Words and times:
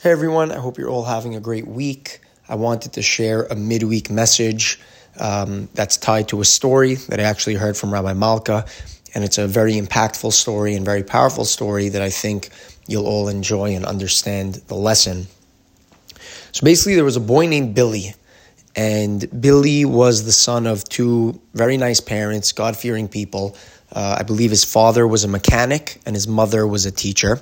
Hey 0.00 0.12
everyone, 0.12 0.52
I 0.52 0.58
hope 0.58 0.78
you're 0.78 0.90
all 0.90 1.02
having 1.02 1.34
a 1.34 1.40
great 1.40 1.66
week. 1.66 2.20
I 2.48 2.54
wanted 2.54 2.92
to 2.92 3.02
share 3.02 3.42
a 3.46 3.56
midweek 3.56 4.10
message 4.10 4.78
um, 5.18 5.68
that's 5.74 5.96
tied 5.96 6.28
to 6.28 6.40
a 6.40 6.44
story 6.44 6.94
that 6.94 7.18
I 7.18 7.24
actually 7.24 7.56
heard 7.56 7.76
from 7.76 7.92
Rabbi 7.92 8.12
Malka, 8.12 8.64
and 9.12 9.24
it's 9.24 9.38
a 9.38 9.48
very 9.48 9.72
impactful 9.72 10.32
story 10.32 10.76
and 10.76 10.84
very 10.84 11.02
powerful 11.02 11.44
story 11.44 11.88
that 11.88 12.00
I 12.00 12.10
think 12.10 12.50
you'll 12.86 13.08
all 13.08 13.26
enjoy 13.26 13.74
and 13.74 13.84
understand 13.84 14.62
the 14.68 14.76
lesson. 14.76 15.26
So 16.52 16.64
basically, 16.64 16.94
there 16.94 17.02
was 17.02 17.16
a 17.16 17.20
boy 17.20 17.48
named 17.48 17.74
Billy, 17.74 18.14
and 18.76 19.28
Billy 19.40 19.84
was 19.84 20.24
the 20.24 20.30
son 20.30 20.68
of 20.68 20.84
two 20.84 21.40
very 21.54 21.76
nice 21.76 21.98
parents, 21.98 22.52
God 22.52 22.76
fearing 22.76 23.08
people. 23.08 23.56
Uh, 23.90 24.18
I 24.20 24.22
believe 24.22 24.50
his 24.50 24.62
father 24.62 25.08
was 25.08 25.24
a 25.24 25.28
mechanic 25.28 26.00
and 26.06 26.14
his 26.14 26.28
mother 26.28 26.68
was 26.68 26.86
a 26.86 26.92
teacher. 26.92 27.40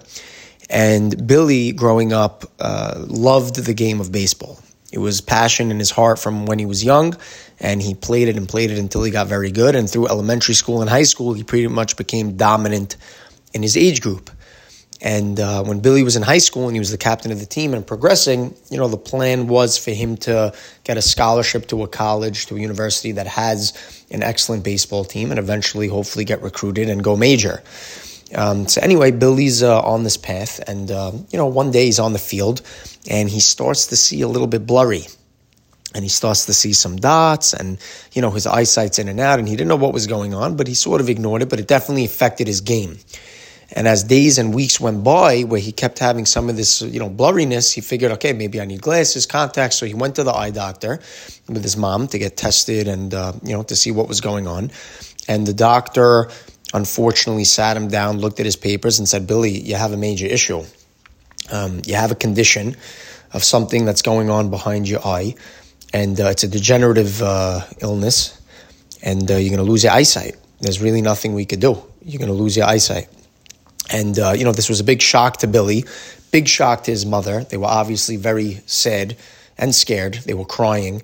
And 0.68 1.26
Billy, 1.26 1.72
growing 1.72 2.12
up, 2.12 2.44
uh, 2.58 3.04
loved 3.06 3.56
the 3.56 3.74
game 3.74 4.00
of 4.00 4.10
baseball. 4.10 4.58
It 4.92 4.98
was 4.98 5.20
passion 5.20 5.70
in 5.70 5.78
his 5.78 5.90
heart 5.90 6.18
from 6.18 6.46
when 6.46 6.58
he 6.58 6.66
was 6.66 6.82
young, 6.82 7.16
and 7.60 7.82
he 7.82 7.94
played 7.94 8.28
it 8.28 8.36
and 8.36 8.48
played 8.48 8.70
it 8.70 8.78
until 8.78 9.02
he 9.02 9.10
got 9.10 9.26
very 9.26 9.50
good. 9.50 9.74
And 9.74 9.90
through 9.90 10.08
elementary 10.08 10.54
school 10.54 10.80
and 10.80 10.88
high 10.88 11.02
school, 11.02 11.34
he 11.34 11.42
pretty 11.42 11.66
much 11.68 11.96
became 11.96 12.36
dominant 12.36 12.96
in 13.52 13.62
his 13.62 13.76
age 13.76 14.00
group. 14.00 14.30
And 15.02 15.38
uh, 15.38 15.62
when 15.62 15.80
Billy 15.80 16.02
was 16.02 16.16
in 16.16 16.22
high 16.22 16.38
school 16.38 16.66
and 16.66 16.74
he 16.74 16.78
was 16.78 16.90
the 16.90 16.98
captain 16.98 17.30
of 17.30 17.38
the 17.38 17.46
team 17.46 17.74
and 17.74 17.86
progressing, 17.86 18.54
you 18.70 18.78
know, 18.78 18.88
the 18.88 18.96
plan 18.96 19.46
was 19.46 19.76
for 19.76 19.90
him 19.90 20.16
to 20.18 20.54
get 20.84 20.96
a 20.96 21.02
scholarship 21.02 21.66
to 21.68 21.82
a 21.82 21.88
college, 21.88 22.46
to 22.46 22.56
a 22.56 22.60
university 22.60 23.12
that 23.12 23.26
has 23.26 24.04
an 24.10 24.22
excellent 24.22 24.64
baseball 24.64 25.04
team 25.04 25.30
and 25.30 25.38
eventually, 25.38 25.88
hopefully, 25.88 26.24
get 26.24 26.40
recruited 26.40 26.88
and 26.88 27.04
go 27.04 27.14
major. 27.16 27.62
Um, 28.34 28.66
so 28.66 28.80
anyway, 28.80 29.12
Billy's 29.12 29.62
uh, 29.62 29.80
on 29.80 30.02
this 30.02 30.16
path, 30.16 30.60
and 30.66 30.90
uh, 30.90 31.12
you 31.30 31.38
know, 31.38 31.46
one 31.46 31.70
day 31.70 31.84
he's 31.84 32.00
on 32.00 32.12
the 32.12 32.18
field, 32.18 32.62
and 33.08 33.28
he 33.28 33.40
starts 33.40 33.86
to 33.88 33.96
see 33.96 34.22
a 34.22 34.28
little 34.28 34.48
bit 34.48 34.66
blurry, 34.66 35.06
and 35.94 36.02
he 36.02 36.08
starts 36.08 36.46
to 36.46 36.54
see 36.54 36.72
some 36.72 36.96
dots, 36.96 37.54
and 37.54 37.78
you 38.12 38.22
know, 38.22 38.30
his 38.30 38.46
eyesight's 38.46 38.98
in 38.98 39.08
and 39.08 39.20
out, 39.20 39.38
and 39.38 39.48
he 39.48 39.54
didn't 39.54 39.68
know 39.68 39.76
what 39.76 39.92
was 39.92 40.06
going 40.06 40.34
on, 40.34 40.56
but 40.56 40.66
he 40.66 40.74
sort 40.74 41.00
of 41.00 41.08
ignored 41.08 41.42
it, 41.42 41.48
but 41.48 41.60
it 41.60 41.68
definitely 41.68 42.04
affected 42.04 42.48
his 42.48 42.60
game. 42.60 42.98
And 43.72 43.88
as 43.88 44.04
days 44.04 44.38
and 44.38 44.54
weeks 44.54 44.78
went 44.78 45.02
by, 45.02 45.42
where 45.42 45.60
he 45.60 45.72
kept 45.72 45.98
having 45.98 46.24
some 46.24 46.48
of 46.48 46.56
this, 46.56 46.82
you 46.82 47.00
know, 47.00 47.10
blurriness, 47.10 47.74
he 47.74 47.80
figured, 47.80 48.12
okay, 48.12 48.32
maybe 48.32 48.60
I 48.60 48.64
need 48.64 48.80
glasses, 48.80 49.26
contacts. 49.26 49.76
So 49.76 49.86
he 49.86 49.94
went 49.94 50.14
to 50.16 50.24
the 50.24 50.32
eye 50.32 50.50
doctor 50.50 51.00
with 51.48 51.64
his 51.64 51.76
mom 51.76 52.06
to 52.08 52.18
get 52.18 52.36
tested 52.36 52.86
and, 52.86 53.12
uh, 53.12 53.32
you 53.42 53.54
know, 53.54 53.64
to 53.64 53.74
see 53.74 53.90
what 53.90 54.06
was 54.06 54.20
going 54.20 54.46
on. 54.46 54.70
And 55.26 55.46
the 55.46 55.52
doctor 55.52 56.30
unfortunately 56.74 57.44
sat 57.44 57.76
him 57.76 57.88
down, 57.88 58.18
looked 58.18 58.40
at 58.40 58.46
his 58.46 58.56
papers, 58.56 58.98
and 58.98 59.08
said, 59.08 59.26
Billy, 59.26 59.58
you 59.58 59.74
have 59.76 59.92
a 59.92 59.96
major 59.96 60.26
issue. 60.26 60.62
Um, 61.50 61.82
you 61.86 61.94
have 61.94 62.10
a 62.10 62.16
condition 62.16 62.76
of 63.32 63.44
something 63.44 63.84
that's 63.84 64.02
going 64.02 64.30
on 64.30 64.50
behind 64.50 64.88
your 64.88 65.00
eye, 65.06 65.34
and 65.92 66.20
uh, 66.20 66.26
it's 66.26 66.42
a 66.42 66.48
degenerative 66.48 67.22
uh, 67.22 67.60
illness, 67.80 68.40
and 69.02 69.30
uh, 69.30 69.36
you're 69.36 69.54
going 69.54 69.64
to 69.64 69.70
lose 69.70 69.84
your 69.84 69.92
eyesight. 69.92 70.36
There's 70.60 70.80
really 70.80 71.02
nothing 71.02 71.34
we 71.34 71.44
could 71.44 71.60
do. 71.60 71.82
You're 72.02 72.18
going 72.18 72.30
to 72.30 72.34
lose 72.34 72.56
your 72.56 72.66
eyesight. 72.66 73.08
And, 73.90 74.18
uh, 74.18 74.32
you 74.32 74.44
know, 74.44 74.52
this 74.52 74.68
was 74.68 74.80
a 74.80 74.84
big 74.84 75.00
shock 75.00 75.38
to 75.38 75.46
Billy, 75.46 75.84
big 76.32 76.48
shock 76.48 76.84
to 76.84 76.90
his 76.90 77.06
mother. 77.06 77.44
They 77.44 77.56
were 77.56 77.66
obviously 77.66 78.16
very 78.16 78.60
sad 78.66 79.16
and 79.58 79.74
scared. 79.74 80.14
They 80.14 80.34
were 80.34 80.44
crying. 80.44 81.02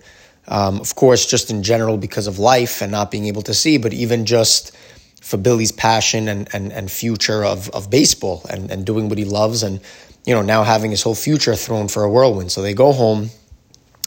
Um, 0.48 0.80
of 0.80 0.94
course, 0.96 1.26
just 1.26 1.50
in 1.50 1.62
general 1.62 1.96
because 1.96 2.26
of 2.26 2.38
life 2.38 2.82
and 2.82 2.90
not 2.90 3.10
being 3.10 3.26
able 3.26 3.42
to 3.42 3.54
see, 3.54 3.78
but 3.78 3.92
even 3.92 4.26
just 4.26 4.76
for 5.22 5.36
Billy's 5.36 5.72
passion 5.72 6.28
and, 6.28 6.48
and, 6.52 6.72
and 6.72 6.90
future 6.90 7.44
of, 7.44 7.70
of 7.70 7.88
baseball 7.88 8.44
and, 8.50 8.70
and 8.70 8.84
doing 8.84 9.08
what 9.08 9.18
he 9.18 9.24
loves 9.24 9.62
and, 9.62 9.80
you 10.26 10.34
know, 10.34 10.42
now 10.42 10.64
having 10.64 10.90
his 10.90 11.02
whole 11.02 11.14
future 11.14 11.54
thrown 11.54 11.86
for 11.86 12.02
a 12.02 12.10
whirlwind. 12.10 12.50
So 12.50 12.60
they 12.60 12.74
go 12.74 12.92
home 12.92 13.30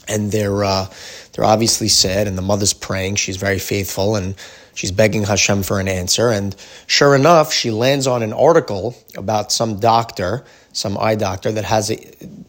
and 0.09 0.29
they're, 0.29 0.65
uh, 0.65 0.87
they're 1.31 1.45
obviously 1.45 1.87
sad 1.87 2.27
and 2.27 2.37
the 2.37 2.41
mother's 2.41 2.73
praying. 2.73 3.15
She's 3.15 3.37
very 3.37 3.59
faithful 3.59 4.17
and 4.17 4.35
she's 4.73 4.91
begging 4.91 5.23
Hashem 5.23 5.63
for 5.63 5.79
an 5.79 5.87
answer. 5.87 6.29
And 6.29 6.53
sure 6.85 7.15
enough, 7.15 7.53
she 7.53 7.71
lands 7.71 8.07
on 8.07 8.21
an 8.21 8.33
article 8.33 8.93
about 9.15 9.53
some 9.53 9.79
doctor, 9.79 10.43
some 10.73 10.97
eye 10.97 11.15
doctor 11.15 11.49
that 11.53 11.63
has 11.63 11.91
a 11.91 11.97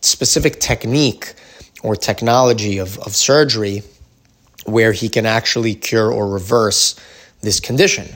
specific 0.01 0.59
technique 0.59 1.35
or 1.85 1.95
technology 1.95 2.79
of, 2.79 2.99
of 2.99 3.15
surgery 3.15 3.85
where 4.65 4.91
he 4.91 5.09
can 5.09 5.25
actually 5.25 5.77
cure 5.77 6.11
or 6.11 6.29
reverse 6.29 6.99
this 7.43 7.61
condition. 7.61 8.09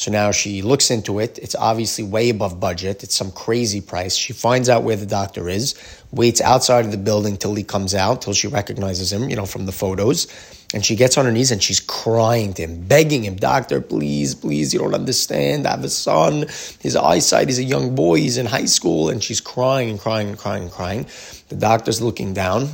So 0.00 0.10
now 0.10 0.30
she 0.30 0.62
looks 0.62 0.90
into 0.90 1.18
it. 1.18 1.38
It's 1.42 1.54
obviously 1.54 2.04
way 2.04 2.30
above 2.30 2.58
budget. 2.58 3.04
It's 3.04 3.14
some 3.14 3.30
crazy 3.30 3.82
price. 3.82 4.16
She 4.16 4.32
finds 4.32 4.70
out 4.70 4.82
where 4.82 4.96
the 4.96 5.04
doctor 5.04 5.46
is, 5.46 5.74
waits 6.10 6.40
outside 6.40 6.86
of 6.86 6.90
the 6.90 6.96
building 6.96 7.36
till 7.36 7.54
he 7.54 7.64
comes 7.64 7.94
out, 7.94 8.22
till 8.22 8.32
she 8.32 8.48
recognizes 8.48 9.12
him, 9.12 9.28
you 9.28 9.36
know, 9.36 9.44
from 9.44 9.66
the 9.66 9.72
photos. 9.72 10.26
And 10.72 10.82
she 10.82 10.96
gets 10.96 11.18
on 11.18 11.26
her 11.26 11.30
knees 11.30 11.50
and 11.50 11.62
she's 11.62 11.80
crying 11.80 12.54
to 12.54 12.62
him, 12.62 12.80
begging 12.86 13.26
him, 13.26 13.36
Doctor, 13.36 13.82
please, 13.82 14.34
please, 14.34 14.72
you 14.72 14.80
don't 14.80 14.94
understand. 14.94 15.66
I 15.66 15.72
have 15.72 15.84
a 15.84 15.90
son. 15.90 16.46
His 16.80 16.96
eyesight, 16.96 17.48
he's 17.48 17.58
a 17.58 17.62
young 17.62 17.94
boy, 17.94 18.20
he's 18.20 18.38
in 18.38 18.46
high 18.46 18.64
school. 18.64 19.10
And 19.10 19.22
she's 19.22 19.42
crying 19.42 19.90
and 19.90 20.00
crying 20.00 20.30
and 20.30 20.38
crying 20.38 20.62
and 20.62 20.72
crying. 20.72 21.06
The 21.50 21.56
doctor's 21.56 22.00
looking 22.00 22.32
down 22.32 22.70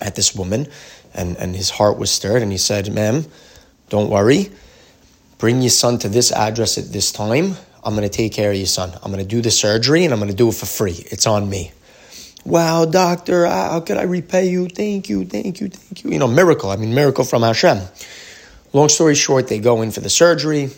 at 0.00 0.16
this 0.16 0.34
woman 0.34 0.66
and, 1.14 1.36
and 1.36 1.54
his 1.54 1.70
heart 1.70 1.96
was 1.96 2.10
stirred. 2.10 2.42
And 2.42 2.50
he 2.50 2.58
said, 2.58 2.92
Ma'am, 2.92 3.24
don't 3.88 4.10
worry 4.10 4.50
bring 5.40 5.62
your 5.62 5.70
son 5.70 5.98
to 5.98 6.08
this 6.08 6.30
address 6.30 6.78
at 6.78 6.92
this 6.92 7.10
time. 7.10 7.56
I'm 7.82 7.96
going 7.96 8.08
to 8.08 8.14
take 8.14 8.34
care 8.34 8.50
of 8.50 8.56
your 8.56 8.66
son. 8.66 8.92
I'm 9.02 9.10
going 9.10 9.24
to 9.24 9.28
do 9.28 9.40
the 9.40 9.50
surgery 9.50 10.04
and 10.04 10.12
I'm 10.12 10.20
going 10.20 10.30
to 10.30 10.36
do 10.36 10.48
it 10.48 10.54
for 10.54 10.66
free. 10.66 11.02
It's 11.10 11.26
on 11.26 11.48
me. 11.48 11.72
Wow, 12.44 12.84
doctor, 12.84 13.46
how 13.46 13.80
could 13.80 13.96
I 13.96 14.02
repay 14.02 14.50
you? 14.50 14.68
Thank 14.68 15.08
you, 15.08 15.24
thank 15.24 15.60
you, 15.60 15.68
thank 15.68 16.04
you. 16.04 16.10
You 16.10 16.18
know, 16.18 16.28
miracle. 16.28 16.70
I 16.70 16.76
mean, 16.76 16.94
miracle 16.94 17.24
from 17.24 17.42
Hashem. 17.42 17.80
Long 18.72 18.88
story 18.88 19.14
short, 19.14 19.48
they 19.48 19.58
go 19.58 19.82
in 19.82 19.90
for 19.90 20.00
the 20.00 20.10
surgery. 20.10 20.70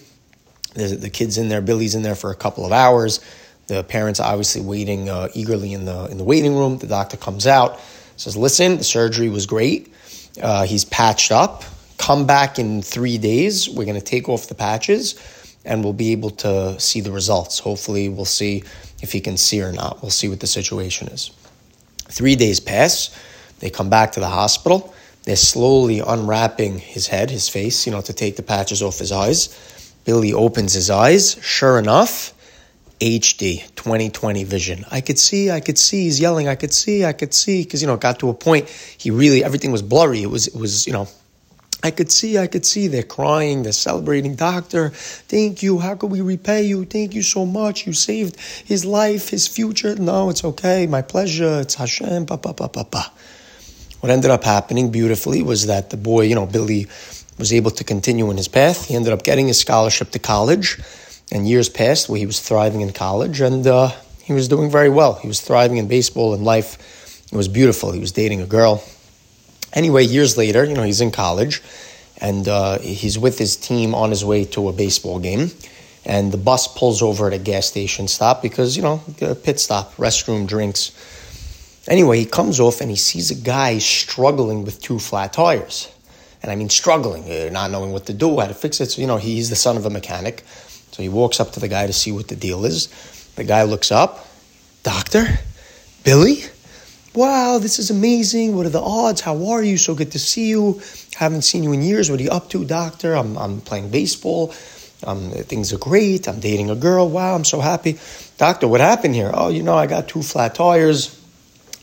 The, 0.75 0.97
the 0.97 1.11
kid's 1.11 1.39
in 1.39 1.49
there, 1.49 1.61
Billy's 1.61 1.95
in 1.95 2.03
there 2.03 2.15
for 2.15 2.31
a 2.31 2.35
couple 2.37 2.65
of 2.65 2.73
hours. 2.73 3.21
The 3.67 3.85
parents 3.85 4.19
are 4.19 4.31
obviously 4.31 4.63
waiting 4.63 5.09
uh, 5.09 5.29
eagerly 5.35 5.73
in 5.73 5.85
the 5.85 6.07
in 6.07 6.19
the 6.19 6.25
waiting 6.25 6.57
room. 6.57 6.79
The 6.79 6.89
doctor 6.89 7.17
comes 7.17 7.47
out, 7.47 7.79
says, 8.17 8.37
"Listen, 8.37 8.79
the 8.79 8.85
surgery 8.85 9.29
was 9.29 9.47
great. 9.47 9.95
Uh, 10.43 10.65
he's 10.65 10.85
patched 10.85 11.31
up 11.31 11.63
come 12.03 12.27
back 12.27 12.59
in 12.59 12.83
three 12.83 13.17
days. 13.17 13.71
We're 13.71 13.85
going 13.85 14.01
to 14.01 14.05
take 14.05 14.29
off 14.29 14.49
the 14.49 14.57
patches 14.57 15.15
and 15.65 15.85
we'll 15.85 15.93
be 15.93 16.11
able 16.11 16.31
to 16.31 16.79
see 16.81 17.01
the 17.01 17.13
results. 17.13 17.61
Hopefully, 17.61 18.09
we'll 18.09 18.25
see 18.25 18.65
if 19.01 19.13
he 19.13 19.21
can 19.21 19.37
see 19.37 19.63
or 19.63 19.71
not. 19.71 20.03
We'll 20.03 20.11
see 20.11 20.29
what 20.29 20.41
the 20.41 20.49
situation 20.49 21.07
is. 21.09 21.31
Three 22.09 22.35
days 22.35 22.59
pass. 22.59 23.17
They 23.61 23.71
come 23.71 23.89
back 23.89 24.11
to 24.13 24.21
the 24.21 24.29
hospital. 24.29 24.93
They're 25.23 25.37
slowly 25.37 26.01
unwrapping 26.01 26.81
his 26.81 27.07
head, 27.07 27.31
his 27.31 27.49
face, 27.49 27.87
you 27.87 27.93
know, 27.93 28.01
to 28.01 28.13
take 28.13 28.35
the 28.35 28.43
patches 28.43 28.83
off 28.83 28.99
his 28.99 29.13
eyes. 29.13 29.95
Billy 30.05 30.33
opens 30.33 30.73
his 30.73 30.91
eyes. 30.91 31.39
Sure 31.41 31.79
enough, 31.79 32.35
HD 32.99 33.61
2020 33.77 34.43
vision. 34.43 34.85
I 34.91 35.01
could 35.01 35.21
see, 35.21 35.53
I 35.53 35.61
could 35.61 35.79
see. 35.79 36.03
He's 36.03 36.19
yelling, 36.19 36.49
I 36.49 36.57
could 36.57 36.75
see, 36.75 37.05
I 37.05 37.13
could 37.13 37.33
see. 37.33 37.63
Because, 37.63 37.81
you 37.81 37.87
know, 37.87 37.95
it 37.95 38.01
got 38.01 38.19
to 38.19 38.29
a 38.29 38.35
point, 38.35 38.69
he 38.69 39.13
really, 39.13 39.45
everything 39.45 39.71
was 39.71 39.83
blurry. 39.83 40.23
It 40.23 40.31
was, 40.31 40.49
it 40.49 40.57
was, 40.57 40.89
you 40.89 40.93
know, 40.93 41.07
I 41.85 41.91
could 41.91 42.13
see, 42.13 42.39
I 42.39 42.47
could 42.47 42.65
see 42.65 42.87
they're 42.87 43.03
crying, 43.03 43.65
they're 43.65 43.73
celebrating. 43.73 44.37
Doctor, 44.37 44.91
thank 44.91 45.65
you. 45.65 45.81
How 45.81 45.97
could 45.97 46.13
we 46.13 46.21
repay 46.21 46.63
you? 46.63 46.85
Thank 46.85 47.15
you 47.15 47.23
so 47.23 47.45
much. 47.45 47.87
You 47.87 47.93
saved 47.93 48.39
his 48.65 48.85
life, 48.85 49.31
his 49.31 49.49
future. 49.49 49.97
No, 49.97 50.31
it's 50.31 50.45
okay. 50.45 50.87
My 50.87 51.03
pleasure. 51.03 51.61
It's 51.61 51.75
Hashem. 51.75 52.27
Pa, 52.27 52.37
pa, 52.37 52.53
pa, 52.53 52.69
pa, 52.69 52.85
pa. 52.85 53.13
What 53.99 54.11
ended 54.11 54.31
up 54.31 54.45
happening 54.45 54.93
beautifully 54.93 55.43
was 55.43 55.67
that 55.67 55.91
the 55.91 55.97
boy, 55.97 56.23
you 56.23 56.37
know, 56.37 56.47
Billy, 56.47 56.87
was 57.39 57.53
able 57.53 57.73
to 57.73 57.83
continue 57.83 58.31
in 58.31 58.37
his 58.37 58.49
path. 58.49 58.87
He 58.87 58.95
ended 58.95 59.13
up 59.13 59.25
getting 59.25 59.51
a 59.51 59.55
scholarship 59.55 60.11
to 60.11 60.21
college, 60.21 60.79
and 61.33 61.49
years 61.49 61.69
passed 61.69 62.09
where 62.09 62.19
he 62.19 62.27
was 62.27 62.41
thriving 62.41 62.81
in 62.81 62.93
college, 62.93 63.41
and 63.41 63.67
uh, 63.67 63.91
he 64.23 64.33
was 64.33 64.47
doing 64.47 64.71
very 64.71 64.89
well. 64.89 65.15
He 65.15 65.27
was 65.27 65.41
thriving 65.41 65.79
in 65.79 65.89
baseball 65.89 66.35
and 66.35 66.45
life. 66.45 66.79
It 67.33 67.37
was 67.37 67.49
beautiful. 67.49 67.91
He 67.91 68.01
was 68.01 68.13
dating 68.13 68.41
a 68.41 68.47
girl 68.47 68.85
Anyway, 69.73 70.05
years 70.05 70.37
later, 70.37 70.65
you 70.65 70.75
know, 70.75 70.83
he's 70.83 71.01
in 71.01 71.11
college 71.11 71.63
and 72.21 72.47
uh, 72.47 72.79
he's 72.79 73.19
with 73.19 73.39
his 73.39 73.57
team 73.57 73.95
on 73.95 74.11
his 74.11 74.25
way 74.25 74.45
to 74.45 74.69
a 74.69 74.73
baseball 74.73 75.19
game. 75.19 75.51
And 76.05 76.33
the 76.33 76.39
bus 76.39 76.67
pulls 76.67 77.01
over 77.01 77.29
at 77.29 77.33
a 77.33 77.39
gas 77.39 77.67
station 77.67 78.09
stop 78.09 78.43
because, 78.43 78.77
you 78.77 78.83
know, 78.83 79.03
pit 79.43 79.61
stop, 79.61 79.95
restroom, 79.97 80.47
drinks. 80.47 80.91
Anyway, 81.89 82.19
he 82.19 82.27
comes 82.27 82.61
off 82.61 82.81
and 82.81 82.91
he 82.91 82.97
sees 82.97 83.31
a 83.31 83.35
guy 83.35 83.79
struggling 83.79 84.65
with 84.65 84.81
two 84.81 84.99
flat 84.99 85.33
tires. 85.33 85.93
And 86.43 86.51
I 86.51 86.57
mean, 86.57 86.71
struggling, 86.71 87.31
uh, 87.31 87.51
not 87.51 87.71
knowing 87.71 87.93
what 87.93 88.07
to 88.07 88.13
do, 88.13 88.41
how 88.41 88.47
to 88.47 88.55
fix 88.55 88.81
it. 88.81 88.91
So, 88.91 89.01
you 89.01 89.07
know, 89.07 89.17
he's 89.17 89.49
the 89.49 89.57
son 89.57 89.77
of 89.77 89.87
a 89.87 89.91
mechanic. 89.91 90.43
So 90.91 91.03
he 91.03 91.09
walks 91.09 91.41
up 91.41 91.53
to 91.53 91.61
the 91.61 91.69
guy 91.69 91.87
to 91.87 91.93
see 91.93 92.13
what 92.13 92.29
the 92.29 92.37
deal 92.37 92.65
is. 92.65 92.89
The 93.37 93.45
guy 93.45 93.63
looks 93.63 93.91
up, 93.93 94.27
Doctor? 94.83 95.39
Billy? 96.05 96.45
Wow, 97.15 97.59
this 97.59 97.79
is 97.79 97.91
amazing. 97.91 98.57
What 98.57 98.67
are 98.67 98.71
the 98.71 98.81
odds? 98.81 99.21
How 99.21 99.49
are 99.49 99.63
you? 99.63 99.77
So 99.77 99.95
good 99.95 100.13
to 100.13 100.19
see 100.19 100.49
you. 100.49 100.81
Haven't 101.17 101.43
seen 101.43 101.63
you 101.63 101.73
in 101.73 101.83
years. 101.83 102.11
What 102.11 102.21
are 102.21 102.23
you 102.23 102.31
up 102.31 102.49
to, 102.51 102.65
doctor? 102.65 103.15
I'm, 103.15 103.37
I'm 103.37 103.61
playing 103.61 103.91
baseball. 103.91 104.55
Um, 105.05 105.31
things 105.31 105.73
are 105.73 105.79
great. 105.79 106.29
I'm 106.29 106.41
dating 106.41 106.71
a 106.71 106.77
girl. 106.77 107.09
Wow, 107.09 107.35
I'm 107.35 107.45
so 107.45 107.61
happy. 107.61 107.99
Doctor, 108.39 108.69
what 108.69 108.81
happened 108.81 109.15
here? 109.15 109.31
Oh, 109.35 109.49
you 109.49 109.63
know, 109.63 109.75
I 109.75 109.87
got 109.87 110.09
two 110.09 110.23
flat 110.23 110.55
tires. 110.55 111.19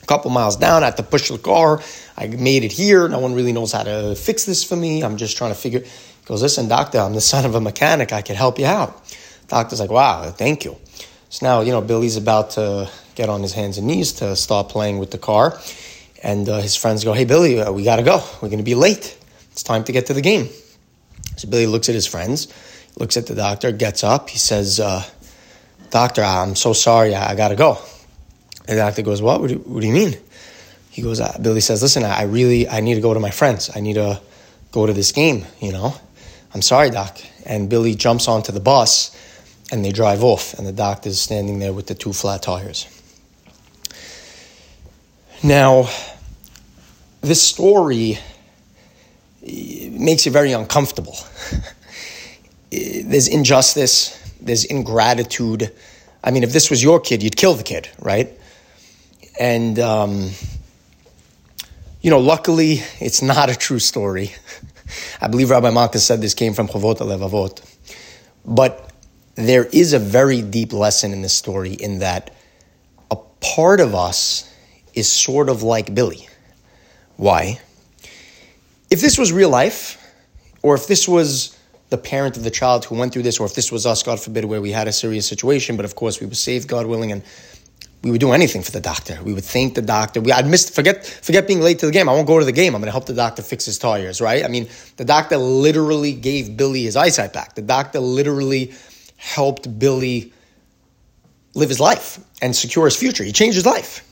A 0.01 0.05
couple 0.05 0.31
miles 0.31 0.55
down. 0.55 0.83
I 0.83 0.87
had 0.87 0.97
to 0.97 1.03
push 1.03 1.29
the 1.29 1.37
car. 1.37 1.81
I 2.17 2.27
made 2.27 2.63
it 2.63 2.71
here. 2.71 3.07
No 3.07 3.19
one 3.19 3.33
really 3.33 3.53
knows 3.53 3.73
how 3.73 3.83
to 3.83 4.15
fix 4.15 4.45
this 4.45 4.63
for 4.63 4.75
me. 4.75 5.03
I'm 5.03 5.17
just 5.17 5.37
trying 5.37 5.51
to 5.51 5.59
figure. 5.59 5.81
He 5.81 6.25
goes, 6.25 6.41
listen, 6.41 6.67
doctor, 6.67 6.99
I'm 6.99 7.13
the 7.13 7.21
son 7.21 7.45
of 7.45 7.55
a 7.55 7.61
mechanic. 7.61 8.13
I 8.13 8.21
can 8.21 8.35
help 8.35 8.57
you 8.57 8.65
out. 8.65 8.99
Doctor's 9.47 9.79
like, 9.79 9.91
wow, 9.91 10.31
thank 10.31 10.65
you. 10.65 10.77
So 11.29 11.45
now, 11.45 11.61
you 11.61 11.71
know, 11.71 11.81
Billy's 11.81 12.17
about 12.17 12.51
to 12.51 12.89
get 13.19 13.27
on 13.27 13.41
his 13.41 13.51
hands 13.51 13.77
and 13.77 13.85
knees 13.85 14.13
to 14.13 14.33
start 14.37 14.69
playing 14.69 14.97
with 14.97 15.11
the 15.11 15.17
car. 15.17 15.59
And 16.23 16.47
uh, 16.47 16.61
his 16.61 16.77
friends 16.77 17.03
go, 17.03 17.11
hey, 17.11 17.25
Billy, 17.25 17.59
uh, 17.59 17.69
we 17.71 17.83
got 17.83 17.97
to 17.97 18.03
go. 18.03 18.23
We're 18.41 18.47
going 18.47 18.59
to 18.59 18.71
be 18.73 18.75
late. 18.75 19.17
It's 19.51 19.61
time 19.61 19.83
to 19.83 19.91
get 19.91 20.05
to 20.05 20.13
the 20.13 20.21
game. 20.21 20.47
So 21.35 21.49
Billy 21.49 21.67
looks 21.67 21.89
at 21.89 21.95
his 21.95 22.07
friends, 22.07 22.47
looks 22.97 23.17
at 23.17 23.27
the 23.27 23.35
doctor, 23.35 23.73
gets 23.73 24.05
up. 24.05 24.29
He 24.29 24.37
says, 24.37 24.79
uh, 24.79 25.03
Doctor, 25.89 26.21
I'm 26.23 26.55
so 26.55 26.73
sorry. 26.73 27.15
I, 27.15 27.35
got 27.35 27.49
to 27.49 27.55
go. 27.55 27.77
And 28.67 28.77
the 28.77 28.81
doctor 28.83 29.01
goes, 29.01 29.21
what? 29.21 29.41
What 29.41 29.49
do, 29.49 29.55
what 29.55 29.81
do 29.81 29.87
you 29.87 29.93
mean? 29.93 30.15
He 30.91 31.01
goes, 31.01 31.19
uh, 31.19 31.37
Billy 31.41 31.61
says, 31.61 31.81
listen, 31.81 32.03
I 32.03 32.23
really, 32.23 32.69
I 32.69 32.79
need 32.79 32.95
to 32.95 33.01
go 33.01 33.13
to 33.13 33.19
my 33.19 33.31
friends. 33.31 33.69
I 33.75 33.79
need 33.79 33.95
to 33.95 34.21
go 34.71 34.85
to 34.85 34.93
this 34.93 35.11
game, 35.11 35.45
you 35.59 35.71
know? 35.71 35.93
I'm 36.53 36.61
sorry, 36.61 36.89
doc. 36.89 37.19
And 37.45 37.69
Billy 37.69 37.95
jumps 37.95 38.27
onto 38.27 38.51
the 38.51 38.59
bus 38.59 39.15
and 39.71 39.83
they 39.83 39.91
drive 39.91 40.23
off. 40.23 40.53
And 40.53 40.67
the 40.67 40.71
doctor's 40.71 41.19
standing 41.19 41.59
there 41.59 41.73
with 41.73 41.87
the 41.87 41.95
two 41.95 42.13
flat 42.13 42.43
tires. 42.43 42.87
Now, 45.41 45.89
this 47.21 47.41
story 47.41 48.19
makes 49.41 50.25
you 50.25 50.33
very 50.33 50.51
uncomfortable. 50.51 51.15
there's 52.71 53.29
injustice, 53.29 54.17
there's 54.41 54.65
ingratitude. 54.65 55.71
I 56.21 56.31
mean, 56.31 56.43
if 56.43 56.51
this 56.51 56.69
was 56.69 56.83
your 56.83 56.99
kid, 56.99 57.23
you'd 57.23 57.37
kill 57.37 57.53
the 57.53 57.63
kid, 57.63 57.89
right? 57.99 58.29
And, 59.39 59.79
um, 59.79 60.31
you 62.01 62.09
know, 62.09 62.19
luckily, 62.19 62.81
it's 62.99 63.21
not 63.21 63.49
a 63.49 63.55
true 63.55 63.79
story. 63.79 64.33
I 65.21 65.29
believe 65.29 65.51
Rabbi 65.51 65.69
Malka 65.69 65.99
said 65.99 66.19
this 66.19 66.33
came 66.33 66.53
from 66.53 66.67
Chovot 66.67 66.97
Levavot. 66.97 67.63
But 68.45 68.91
there 69.35 69.63
is 69.65 69.93
a 69.93 69.99
very 69.99 70.41
deep 70.41 70.73
lesson 70.73 71.13
in 71.13 71.21
this 71.21 71.33
story 71.33 71.73
in 71.73 71.99
that 71.99 72.35
a 73.09 73.15
part 73.39 73.79
of 73.79 73.95
us 73.95 74.48
is 74.99 75.11
sort 75.11 75.49
of 75.49 75.63
like 75.63 75.93
Billy. 75.93 76.27
Why? 77.17 77.59
If 78.89 79.01
this 79.01 79.17
was 79.17 79.31
real 79.31 79.49
life, 79.49 79.97
or 80.61 80.75
if 80.75 80.87
this 80.87 81.07
was 81.07 81.57
the 81.89 81.97
parent 81.97 82.37
of 82.37 82.43
the 82.43 82.51
child 82.51 82.85
who 82.85 82.95
went 82.95 83.13
through 83.13 83.23
this, 83.23 83.39
or 83.39 83.45
if 83.45 83.55
this 83.55 83.71
was 83.71 83.85
us, 83.85 84.03
God 84.03 84.19
forbid, 84.19 84.45
where 84.45 84.61
we 84.61 84.71
had 84.71 84.87
a 84.87 84.91
serious 84.91 85.27
situation, 85.27 85.75
but 85.75 85.85
of 85.85 85.95
course 85.95 86.19
we 86.19 86.27
were 86.27 86.35
saved, 86.35 86.67
God 86.67 86.85
willing, 86.85 87.11
and 87.11 87.23
we 88.01 88.11
would 88.11 88.21
do 88.21 88.31
anything 88.31 88.61
for 88.61 88.71
the 88.71 88.79
doctor. 88.79 89.19
We 89.23 89.33
would 89.33 89.43
thank 89.43 89.75
the 89.75 89.81
doctor. 89.81 90.21
We, 90.21 90.31
I'd 90.31 90.47
miss, 90.47 90.69
forget, 90.69 91.05
forget 91.05 91.47
being 91.47 91.59
late 91.59 91.79
to 91.79 91.85
the 91.85 91.91
game. 91.91 92.07
I 92.07 92.13
won't 92.13 92.27
go 92.27 92.39
to 92.39 92.45
the 92.45 92.51
game. 92.51 92.73
I'm 92.73 92.81
going 92.81 92.87
to 92.87 92.91
help 92.91 93.05
the 93.05 93.13
doctor 93.13 93.41
fix 93.41 93.65
his 93.65 93.77
tires, 93.77 94.21
right? 94.21 94.45
I 94.45 94.47
mean, 94.47 94.69
the 94.97 95.05
doctor 95.05 95.37
literally 95.37 96.13
gave 96.13 96.55
Billy 96.55 96.83
his 96.83 96.95
eyesight 96.95 97.33
back. 97.33 97.55
The 97.55 97.61
doctor 97.61 97.99
literally 97.99 98.73
helped 99.17 99.79
Billy 99.79 100.31
live 101.55 101.69
his 101.69 101.79
life 101.79 102.19
and 102.41 102.55
secure 102.55 102.85
his 102.85 102.95
future. 102.95 103.23
He 103.23 103.33
changed 103.33 103.55
his 103.55 103.65
life. 103.65 104.05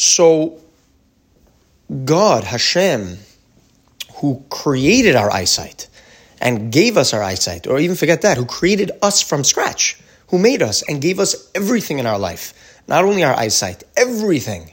So, 0.00 0.60
God, 2.04 2.44
Hashem, 2.44 3.18
who 4.18 4.44
created 4.48 5.16
our 5.16 5.28
eyesight 5.28 5.88
and 6.40 6.70
gave 6.70 6.96
us 6.96 7.12
our 7.12 7.20
eyesight, 7.20 7.66
or 7.66 7.80
even 7.80 7.96
forget 7.96 8.22
that, 8.22 8.36
who 8.36 8.46
created 8.46 8.92
us 9.02 9.20
from 9.20 9.42
scratch, 9.42 10.00
who 10.28 10.38
made 10.38 10.62
us 10.62 10.84
and 10.88 11.02
gave 11.02 11.18
us 11.18 11.50
everything 11.52 11.98
in 11.98 12.06
our 12.06 12.16
life, 12.16 12.80
not 12.86 13.04
only 13.04 13.24
our 13.24 13.34
eyesight, 13.34 13.82
everything. 13.96 14.70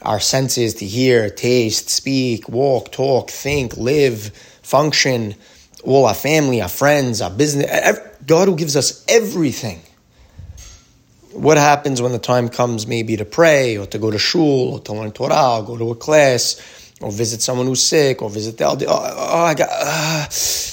Our 0.00 0.18
senses 0.18 0.72
to 0.76 0.86
hear, 0.86 1.28
taste, 1.28 1.90
speak, 1.90 2.48
walk, 2.48 2.90
talk, 2.90 3.28
think, 3.28 3.76
live, 3.76 4.28
function, 4.62 5.34
all 5.84 6.06
our 6.06 6.14
family, 6.14 6.62
our 6.62 6.70
friends, 6.70 7.20
our 7.20 7.30
business, 7.30 7.98
God 8.26 8.48
who 8.48 8.56
gives 8.56 8.76
us 8.76 9.04
everything 9.08 9.82
what 11.32 11.56
happens 11.56 12.00
when 12.00 12.12
the 12.12 12.18
time 12.18 12.48
comes 12.48 12.86
maybe 12.86 13.16
to 13.16 13.24
pray 13.24 13.76
or 13.76 13.86
to 13.86 13.98
go 13.98 14.10
to 14.10 14.18
shul 14.18 14.74
or 14.74 14.80
to 14.80 14.92
learn 14.92 15.12
Torah 15.12 15.58
or 15.58 15.64
go 15.64 15.76
to 15.76 15.90
a 15.90 15.94
class 15.94 16.60
or 17.00 17.12
visit 17.12 17.40
someone 17.40 17.66
who's 17.66 17.82
sick 17.82 18.22
or 18.22 18.30
visit 18.30 18.58
the 18.58 18.64
elder. 18.64 18.86
Oh, 18.88 19.14
oh 19.16 19.44
I 19.44 19.54
got, 19.54 19.68
uh, 19.70 20.26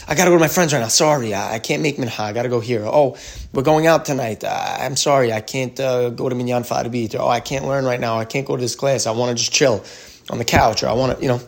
I 0.08 0.16
got 0.16 0.26
to 0.26 0.32
go 0.32 0.38
to 0.38 0.40
my 0.40 0.48
friends 0.48 0.74
right 0.74 0.80
now. 0.80 0.88
Sorry, 0.88 1.34
I, 1.34 1.56
I 1.56 1.60
can't 1.60 1.84
make 1.84 1.98
mincha. 1.98 2.20
I 2.20 2.34
got 2.34 2.44
to 2.44 2.50
go 2.50 2.60
here. 2.60 2.84
Oh, 2.86 3.18
we're 3.54 3.64
going 3.64 3.86
out 3.86 4.06
tonight. 4.06 4.44
Uh, 4.44 4.78
I'm 4.80 4.96
sorry, 4.96 5.32
I 5.32 5.42
can't 5.42 5.80
uh, 5.80 6.10
go 6.10 6.30
to 6.30 6.36
Minyan 6.36 6.64
Fadabit. 6.64 7.16
Oh, 7.20 7.28
I 7.28 7.42
can't 7.42 7.66
learn 7.66 7.86
right 7.86 8.00
now. 8.00 8.18
I 8.18 8.26
can't 8.26 8.48
go 8.48 8.56
to 8.56 8.62
this 8.62 8.76
class. 8.76 9.06
I 9.06 9.12
want 9.12 9.30
to 9.30 9.36
just 9.36 9.54
chill 9.54 9.84
on 10.30 10.40
the 10.40 10.46
couch 10.46 10.84
or 10.84 10.88
I 10.88 10.94
want 10.94 11.18
to, 11.18 11.22
you 11.22 11.28
know. 11.28 11.42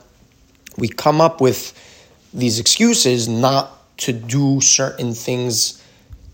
We 0.77 0.89
come 0.89 1.21
up 1.21 1.41
with 1.41 1.73
these 2.33 2.59
excuses 2.59 3.27
not 3.27 3.73
to 3.97 4.13
do 4.13 4.61
certain 4.61 5.13
things 5.13 5.83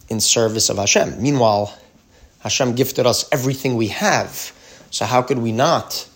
in 0.10 0.20
service 0.20 0.70
of 0.70 0.78
Hashem. 0.78 1.22
Meanwhile, 1.22 1.74
Hashem 2.44 2.76
gifted 2.76 3.06
us 3.06 3.28
everything 3.32 3.76
we 3.76 3.88
have. 3.88 4.52
So 4.92 5.06
how 5.06 5.22
could 5.22 5.40
we 5.40 5.52
not 5.52 6.08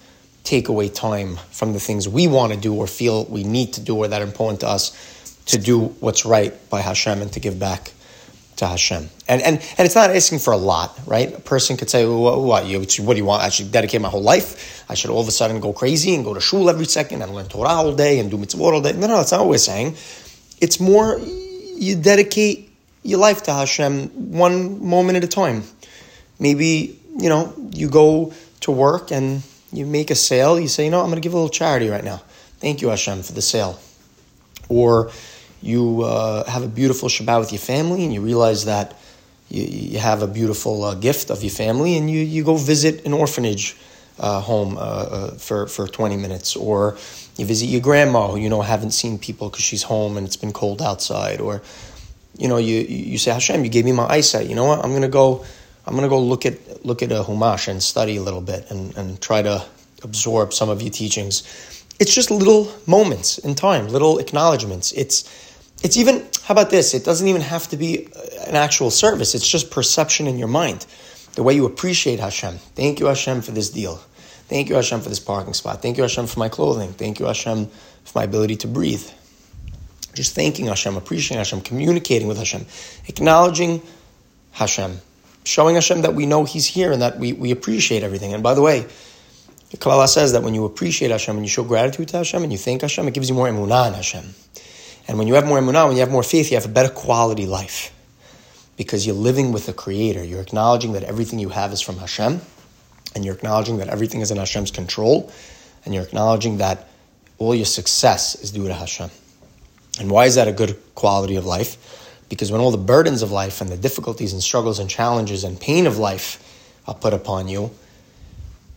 take 0.44 0.70
away 0.70 0.90
time 0.90 1.38
from 1.52 1.74
the 1.74 1.80
things 1.80 2.08
we 2.08 2.28
want 2.28 2.54
to 2.54 2.60
do 2.60 2.74
or 2.74 2.88
feel 2.88 3.26
we 3.26 3.44
need 3.44 3.74
to 3.74 3.82
do 3.82 3.96
or 3.96 4.08
that 4.08 4.22
are 4.22 4.26
important 4.26 4.62
to 4.62 4.68
us 4.68 4.92
to 5.48 5.58
do 5.58 5.88
what's 6.00 6.26
right 6.26 6.54
by 6.70 6.82
Hashem 6.82 7.22
and 7.22 7.32
to 7.34 7.40
give 7.40 7.60
back 7.60 7.92
to 8.58 8.68
Hashem. 8.68 9.10
And 9.28 9.42
and 9.42 9.58
and 9.78 9.86
it's 9.86 9.96
not 9.96 10.10
asking 10.10 10.40
for 10.40 10.52
a 10.52 10.58
lot, 10.58 10.98
right? 11.06 11.34
A 11.34 11.40
person 11.40 11.78
could 11.78 11.90
say, 11.90 12.06
well, 12.06 12.44
what, 12.44 12.66
you, 12.66 12.80
what 12.80 13.14
do 13.14 13.18
you 13.18 13.26
want? 13.26 13.44
I 13.44 13.50
should 13.50 13.72
dedicate 13.72 14.02
my 14.02 14.10
whole 14.10 14.22
life. 14.22 14.84
I 14.90 14.96
should 14.96 15.10
all 15.10 15.22
of 15.22 15.28
a 15.28 15.32
sudden 15.32 15.60
go 15.60 15.74
crazy 15.74 16.16
and 16.16 16.24
go 16.24 16.34
to 16.34 16.42
shul 16.42 16.70
every 16.70 16.86
second 16.86 17.22
and 17.22 17.34
learn 17.34 17.48
Torah 17.48 17.70
all 17.70 17.94
day 17.94 18.20
and 18.20 18.30
do 18.32 18.38
mitzvot 18.38 18.74
all 18.74 18.82
day. 18.82 18.94
No, 18.94 19.08
no, 19.08 19.18
that's 19.18 19.32
not 19.32 19.42
what 19.42 19.50
we're 19.50 19.58
saying. 19.58 19.96
It's 20.60 20.80
more 20.80 21.20
you 21.20 21.96
dedicate 21.96 22.70
your 23.04 23.20
life 23.20 23.44
to 23.44 23.54
Hashem 23.54 24.32
one 24.32 24.86
moment 24.86 25.18
at 25.18 25.24
a 25.24 25.28
time. 25.28 25.64
Maybe, 26.40 27.00
you 27.18 27.30
know, 27.30 27.54
you 27.72 27.90
go 27.90 28.34
to 28.62 28.72
work 28.72 29.12
and 29.12 29.42
you 29.72 29.86
make 29.86 30.12
a 30.12 30.16
sale, 30.16 30.60
you 30.60 30.68
say, 30.68 30.86
you 30.86 30.92
know, 30.92 31.00
I'm 31.00 31.08
going 31.08 31.16
to 31.16 31.22
give 31.22 31.34
a 31.34 31.36
little 31.36 31.50
charity 31.50 31.90
right 31.90 32.04
now. 32.04 32.22
Thank 32.60 32.82
you, 32.82 32.90
Hashem, 32.90 33.24
for 33.24 33.34
the 33.34 33.42
sale. 33.42 33.80
Or 34.70 35.12
you 35.62 36.04
uh, 36.04 36.50
have 36.50 36.64
a 36.64 36.68
beautiful 36.68 37.10
Shabbat 37.10 37.40
with 37.40 37.52
your 37.52 37.60
family 37.60 38.04
and 38.04 38.14
you 38.14 38.22
realize 38.22 38.66
that 38.66 38.96
you, 39.50 39.64
you 39.64 40.00
have 40.00 40.22
a 40.22 40.28
beautiful 40.28 40.84
uh, 40.84 40.96
gift 40.96 41.30
of 41.30 41.44
your 41.44 41.52
family 41.52 41.98
and 41.98 42.10
you, 42.10 42.20
you 42.20 42.44
go 42.44 42.56
visit 42.56 43.06
an 43.06 43.14
orphanage 43.14 43.76
uh, 44.20 44.40
home 44.42 44.78
uh, 44.78 44.80
uh, 44.80 45.32
for, 45.32 45.68
for 45.68 45.88
20 45.88 46.18
minutes. 46.18 46.56
Or 46.56 46.98
you 47.38 47.46
visit 47.46 47.68
your 47.68 47.82
grandma 47.82 48.30
who, 48.30 48.38
you 48.38 48.50
know, 48.50 48.62
haven't 48.62 48.92
seen 48.92 49.20
people 49.20 49.50
because 49.50 49.64
she's 49.64 49.84
home 49.84 50.18
and 50.18 50.26
it's 50.26 50.38
been 50.38 50.54
cold 50.54 50.82
outside. 50.82 51.40
Or, 51.40 51.62
you 52.38 52.48
know, 52.48 52.58
you, 52.58 52.80
you 52.80 53.18
say, 53.18 53.32
Hashem, 53.32 53.64
you 53.64 53.70
gave 53.70 53.86
me 53.86 53.92
my 53.92 54.08
eyesight. 54.08 54.48
You 54.48 54.56
know 54.56 54.66
what? 54.66 54.84
I'm 54.84 54.92
going 54.92 55.02
to 55.04 55.08
go 55.08 55.46
I'm 55.88 55.94
going 55.94 56.04
to 56.04 56.10
go 56.10 56.20
look 56.20 56.46
at 56.46 56.86
look 56.86 57.02
at 57.02 57.14
a 57.14 57.24
Humash 57.24 57.70
and 57.70 57.82
study 57.82 58.18
a 58.18 58.22
little 58.22 58.42
bit 58.42 58.70
and, 58.70 58.96
and 58.98 59.22
try 59.22 59.42
to 59.42 59.66
absorb 60.04 60.54
some 60.54 60.70
of 60.70 60.82
your 60.82 60.92
teachings. 60.92 61.44
It's 61.98 62.14
just 62.14 62.30
little 62.30 62.72
moments 62.86 63.38
in 63.38 63.56
time, 63.56 63.88
little 63.88 64.20
acknowledgments. 64.20 64.92
It's 64.92 65.24
it's 65.82 65.96
even 65.96 66.28
how 66.44 66.54
about 66.54 66.72
this? 66.72 66.94
It 66.94 67.06
doesn't 67.06 67.28
even 67.28 67.42
have 67.42 67.70
to 67.70 67.78
be 67.78 68.08
uh, 68.08 68.50
an 68.50 68.56
actual 68.56 68.92
service. 68.92 69.34
It's 69.34 69.48
just 69.48 69.72
perception 69.72 70.28
in 70.28 70.38
your 70.38 70.50
mind, 70.50 70.86
the 71.36 71.44
way 71.44 71.54
you 71.54 71.66
appreciate 71.66 72.20
Hashem. 72.20 72.58
Thank 72.76 73.00
you, 73.00 73.06
Hashem, 73.06 73.42
for 73.42 73.52
this 73.52 73.70
deal. 73.70 73.96
Thank 74.50 74.68
you, 74.68 74.76
Hashem, 74.76 75.00
for 75.00 75.10
this 75.10 75.22
parking 75.22 75.54
spot. 75.54 75.82
Thank 75.82 75.96
you, 75.96 76.04
Hashem, 76.04 76.28
for 76.28 76.40
my 76.40 76.50
clothing. 76.50 76.92
Thank 76.94 77.20
you, 77.20 77.28
Hashem, 77.28 77.68
for 78.04 78.20
my 78.20 78.24
ability 78.24 78.58
to 78.58 78.68
breathe. 78.68 79.08
Just 80.14 80.36
thanking 80.36 80.66
Hashem, 80.66 80.98
appreciating 80.98 81.38
Hashem, 81.38 81.62
communicating 81.62 82.28
with 82.28 82.38
Hashem, 82.38 82.66
acknowledging 83.08 83.82
Hashem 84.52 85.00
showing 85.48 85.76
Hashem 85.76 86.02
that 86.02 86.14
we 86.14 86.26
know 86.26 86.44
He's 86.44 86.66
here 86.66 86.92
and 86.92 87.02
that 87.02 87.18
we, 87.18 87.34
we 87.34 87.52
appreciate 87.52 88.04
everything. 88.04 88.34
And 88.34 88.44
by 88.44 88.54
the 88.54 88.62
way, 88.62 88.86
the 89.72 89.78
Kabbalah 89.78 90.08
says 90.08 90.32
that 90.34 90.44
when 90.44 90.54
you 90.54 90.66
appreciate 90.66 91.12
Hashem 91.12 91.36
and 91.36 91.46
you 91.46 91.50
show 91.50 91.64
gratitude 91.64 92.08
to 92.10 92.18
Hashem 92.18 92.44
and 92.44 92.52
you 92.52 92.58
thank 92.58 92.82
Hashem, 92.82 93.08
it 93.08 93.14
gives 93.14 93.30
you 93.30 93.36
more 93.36 93.48
emunah 93.48 93.88
in 93.88 93.94
Hashem. 93.94 94.26
And 95.08 95.18
when 95.18 95.28
you 95.28 95.34
have 95.36 95.46
more 95.46 95.60
emunah, 95.60 95.88
when 95.88 95.96
you 95.96 96.02
have 96.02 96.12
more 96.12 96.24
faith, 96.24 96.52
you 96.52 96.58
have 96.58 96.66
a 96.66 96.70
better 96.70 96.94
quality 96.94 97.46
life 97.46 97.94
because 98.78 99.06
you're 99.06 99.16
living 99.16 99.52
with 99.52 99.66
the 99.66 99.74
Creator. 99.74 100.24
You're 100.24 100.42
acknowledging 100.42 100.94
that 100.94 101.04
everything 101.04 101.40
you 101.40 101.50
have 101.50 101.74
is 101.74 101.82
from 101.82 101.98
Hashem, 101.98 102.40
and 103.16 103.26
you're 103.26 103.36
acknowledging 103.36 103.78
that 103.78 103.90
everything 103.90 104.22
is 104.22 104.32
in 104.32 104.38
Hashem's 104.38 104.72
control, 104.72 105.32
and 105.84 105.94
you're 105.94 106.04
acknowledging 106.04 106.58
that 106.58 106.88
all 107.40 107.56
your 107.56 107.66
success 107.66 108.36
is 108.36 108.52
due 108.52 108.68
to 108.68 108.74
Hashem. 108.74 109.10
And 110.00 110.12
why 110.12 110.26
is 110.26 110.36
that 110.36 110.48
a 110.48 110.52
good 110.52 110.78
quality 110.96 111.36
of 111.36 111.46
life? 111.46 112.07
Because 112.30 112.52
when 112.52 112.60
all 112.60 112.72
the 112.72 112.78
burdens 112.78 113.22
of 113.22 113.32
life 113.32 113.62
and 113.62 113.70
the 113.70 113.78
difficulties 113.78 114.34
and 114.34 114.42
struggles 114.42 114.80
and 114.80 114.90
challenges 114.90 115.44
and 115.44 115.60
pain 115.60 115.88
of 115.88 115.98
life 115.98 116.44
are 116.88 116.96
put 116.96 117.14
upon 117.14 117.48
you, 117.48 117.72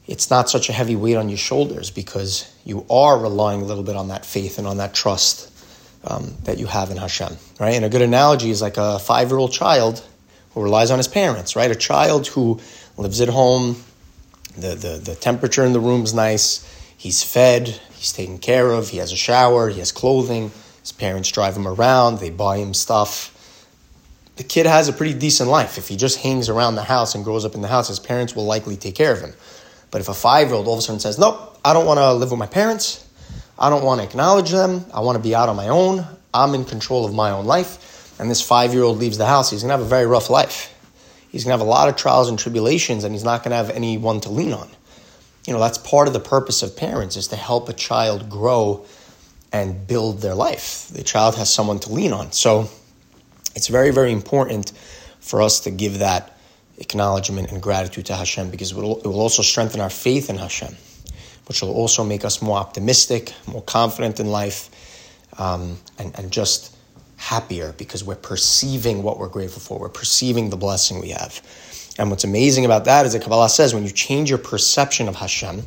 it's 0.07 0.31
not 0.31 0.51
such 0.51 0.69
a 0.69 0.73
heavy 0.73 0.97
weight 0.97 1.17
on 1.17 1.29
your 1.29 1.39
shoulders 1.39 1.91
because 1.91 2.53
you 2.65 2.85
are 2.91 3.19
relying 3.19 3.63
a 3.63 3.65
little 3.65 3.85
bit 3.85 3.97
on 3.97 4.09
that 4.09 4.25
faith 4.27 4.59
and 4.59 4.67
on 4.67 4.79
that 4.79 4.95
trust 4.95 5.51
um, 6.05 6.35
that 6.45 6.59
you 6.59 6.67
have 6.67 6.91
in 6.91 6.97
Hashem, 6.97 7.37
right? 7.59 7.75
And 7.75 7.85
a 7.85 7.89
good 7.89 8.03
analogy 8.03 8.51
is 8.51 8.63
like 8.63 8.77
a 8.77 8.99
five-year-old 8.99 9.53
child 9.53 10.05
who 10.55 10.63
relies 10.63 10.91
on 10.91 10.99
his 10.99 11.09
parents, 11.09 11.55
right? 11.55 11.71
A 11.71 11.77
child 11.77 12.27
who 12.27 12.61
lives 12.97 13.21
at 13.21 13.29
home, 13.29 13.77
the, 14.57 14.75
the, 14.75 14.99
the 14.99 15.15
temperature 15.15 15.65
in 15.65 15.73
the 15.73 15.81
room's 15.81 16.13
nice, 16.13 16.67
he's 16.97 17.23
fed, 17.23 17.69
he's 17.95 18.13
taken 18.13 18.39
care 18.39 18.71
of, 18.71 18.89
he 18.89 18.99
has 18.99 19.13
a 19.13 19.17
shower, 19.17 19.69
he 19.69 19.79
has 19.79 19.93
clothing, 19.93 20.51
his 20.81 20.93
parents 20.93 21.31
drive 21.31 21.57
him 21.57 21.69
around, 21.69 22.19
they 22.19 22.31
buy 22.31 22.57
him 22.57 22.75
stuff. 22.75 23.37
The 24.41 24.45
kid 24.45 24.65
has 24.65 24.89
a 24.89 24.95
pretty 24.95 25.13
decent 25.13 25.51
life. 25.51 25.77
If 25.77 25.89
he 25.89 25.99
just 25.99 26.21
hangs 26.21 26.49
around 26.49 26.75
the 26.75 26.83
house 26.83 27.15
and 27.15 27.23
grows 27.23 27.45
up 27.45 27.55
in 27.55 27.61
the 27.61 27.69
house, 27.69 27.89
his 27.89 27.99
parents 27.99 28.35
will 28.35 28.47
likely 28.47 28.75
take 28.75 28.95
care 28.95 29.13
of 29.13 29.21
him. 29.21 29.35
But 29.91 30.01
if 30.01 30.09
a 30.09 30.15
five 30.15 30.47
year 30.47 30.57
old 30.57 30.67
all 30.67 30.73
of 30.73 30.79
a 30.79 30.83
sudden 30.83 30.99
says, 30.99 31.19
Nope, 31.19 31.59
I 31.63 31.75
don't 31.75 31.85
want 31.85 31.99
to 31.99 32.15
live 32.15 32.31
with 32.31 32.39
my 32.39 32.47
parents, 32.47 33.07
I 33.59 33.69
don't 33.69 33.85
want 33.85 34.01
to 34.01 34.07
acknowledge 34.07 34.51
them, 34.51 34.87
I 34.95 35.01
want 35.01 35.17
to 35.17 35.23
be 35.23 35.35
out 35.35 35.51
on 35.51 35.57
my 35.57 35.69
own, 35.69 36.07
I'm 36.33 36.55
in 36.55 36.65
control 36.65 37.05
of 37.05 37.13
my 37.13 37.33
own 37.33 37.45
life, 37.45 38.19
and 38.19 38.31
this 38.31 38.41
five 38.41 38.73
year 38.73 38.83
old 38.83 38.97
leaves 38.97 39.19
the 39.19 39.27
house, 39.27 39.51
he's 39.51 39.61
going 39.61 39.69
to 39.69 39.77
have 39.77 39.85
a 39.85 39.91
very 39.91 40.07
rough 40.07 40.31
life. 40.31 40.75
He's 41.31 41.45
going 41.45 41.51
to 41.51 41.59
have 41.59 41.69
a 41.69 41.71
lot 41.71 41.91
of 41.91 41.97
trials 41.97 42.31
and 42.31 42.39
tribulations, 42.39 43.05
and 43.05 43.15
he's 43.15 43.25
not 43.25 43.43
going 43.43 43.51
to 43.51 43.57
have 43.57 43.69
anyone 43.69 44.23
to 44.23 44.31
lean 44.31 44.55
on. 44.55 44.71
You 45.47 45.53
know, 45.53 45.61
that's 45.61 45.77
part 45.77 46.09
of 46.09 46.15
the 46.15 46.19
purpose 46.19 46.63
of 46.63 46.79
parents 46.79 47.19
is 47.19 47.29
to 47.29 47.37
help 47.37 47.69
a 47.69 47.75
child 47.75 48.31
grow 48.31 48.87
and 49.53 49.87
build 49.87 50.23
their 50.23 50.35
life. 50.35 50.89
The 50.89 51.03
child 51.03 51.35
has 51.35 51.53
someone 51.53 51.79
to 51.81 51.93
lean 51.93 52.15
on. 52.15 52.33
So 52.33 52.71
it's 53.55 53.69
very, 53.69 53.91
very 53.91 54.13
important 54.13 54.73
for 55.21 55.43
us 55.43 55.61
to 55.61 55.71
give 55.71 55.99
that 55.99 56.37
acknowledgement 56.79 57.53
and 57.53 57.63
gratitude 57.63 58.07
to 58.07 58.17
Hashem 58.17 58.51
because 58.51 58.73
it 58.73 58.77
will, 58.77 59.21
also 59.21 59.43
strengthen 59.43 59.81
our 59.81 59.91
faith 59.91 60.31
in 60.31 60.37
Hashem, 60.37 60.75
which 61.47 61.63
will 61.63 61.73
also 61.73 62.05
make 62.05 62.25
us 62.25 62.41
more 62.41 62.59
optimistic, 62.59 63.35
more 63.47 63.63
confident 63.63 64.19
in 64.19 64.31
life, 64.31 64.71
um, 65.39 65.79
and, 65.99 66.19
and 66.19 66.33
just 66.33 66.75
happier 67.17 67.75
because 67.77 68.03
we're 68.03 68.17
perceiving 68.17 69.03
what 69.03 69.19
we're 69.19 69.29
grateful 69.29 69.61
for. 69.61 69.79
We're 69.79 69.91
perceiving 69.91 70.49
the 70.51 70.57
blessing 70.57 71.01
we 71.01 71.11
have. 71.11 71.41
And 71.99 72.09
what's 72.09 72.25
amazing 72.25 72.65
about 72.65 72.87
that 72.87 73.05
is 73.05 73.13
that 73.13 73.23
Kabbalah 73.23 73.51
says 73.51 73.75
when 73.75 73.85
you 73.85 73.91
change 73.91 74.31
your 74.31 74.39
perception 74.39 75.07
of 75.07 75.17
Hashem, 75.17 75.63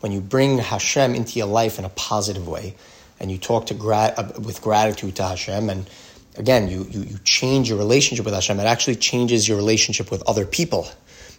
when 0.00 0.12
you 0.12 0.20
bring 0.20 0.58
Hashem 0.58 1.14
into 1.14 1.38
your 1.38 1.46
life 1.46 1.78
in 1.78 1.84
a 1.84 1.90
positive 1.90 2.48
way, 2.48 2.74
and 3.20 3.30
you 3.30 3.38
talk 3.38 3.66
to 3.66 3.74
gra- 3.74 4.14
uh, 4.16 4.32
with 4.40 4.60
gratitude 4.62 5.16
to 5.16 5.24
Hashem, 5.24 5.68
and 5.68 5.88
again, 6.36 6.68
you, 6.68 6.86
you, 6.90 7.02
you 7.02 7.18
change 7.24 7.68
your 7.68 7.78
relationship 7.78 8.24
with 8.24 8.34
Hashem, 8.34 8.58
it 8.60 8.64
actually 8.64 8.96
changes 8.96 9.48
your 9.48 9.56
relationship 9.56 10.10
with 10.10 10.22
other 10.26 10.46
people, 10.46 10.88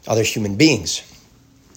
other 0.07 0.23
human 0.23 0.55
beings. 0.55 1.01